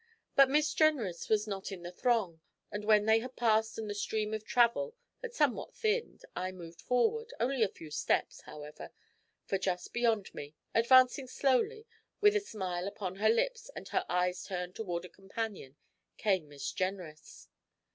[0.35, 3.93] But Miss Jenrys was not in this throng; and when they had passed and the
[3.93, 8.89] stream of travel had somewhat thinned I moved forward, only a few steps, however,
[9.45, 11.85] for just beyond me, advancing slowly,
[12.19, 15.75] with a smile upon her lips, and her eyes turned toward a companion,
[16.17, 17.47] came Miss Jenrys.